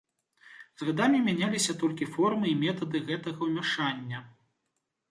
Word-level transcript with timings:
З 0.81 0.87
гадамі 0.87 1.19
мяняліся 1.27 1.75
толькі 1.83 2.09
формы 2.17 2.45
і 2.53 2.57
метады 2.65 2.97
гэтага 3.13 3.41
ўмяшання. 3.53 4.29